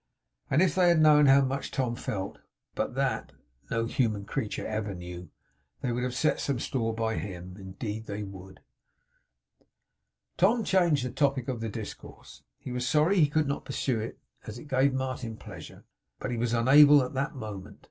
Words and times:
And 0.49 0.63
if 0.63 0.73
they 0.73 0.87
had 0.89 0.99
known 0.99 1.27
how 1.27 1.41
much 1.41 1.69
Tom 1.69 1.95
felt 1.95 2.39
but 2.73 2.95
that 2.95 3.33
no 3.69 3.85
human 3.85 4.25
creature 4.25 4.65
ever 4.65 4.95
knew 4.95 5.29
they 5.81 5.91
would 5.91 6.01
have 6.01 6.15
set 6.15 6.39
some 6.39 6.57
store 6.57 6.91
by 6.95 7.17
him. 7.17 7.55
Indeed 7.59 8.07
they 8.07 8.23
would. 8.23 8.61
Tom 10.37 10.63
changed 10.63 11.05
the 11.05 11.11
topic 11.11 11.47
of 11.47 11.59
discourse. 11.71 12.41
He 12.57 12.71
was 12.71 12.89
sorry 12.89 13.19
he 13.19 13.29
could 13.29 13.47
not 13.47 13.63
pursue 13.63 13.99
it, 13.99 14.17
as 14.47 14.57
it 14.57 14.63
gave 14.65 14.91
Martin 14.91 15.37
pleasure; 15.37 15.83
but 16.17 16.31
he 16.31 16.37
was 16.37 16.51
unable, 16.53 17.03
at 17.03 17.13
that 17.13 17.35
moment. 17.35 17.77